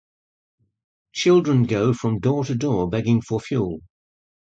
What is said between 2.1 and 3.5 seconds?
door to door begging for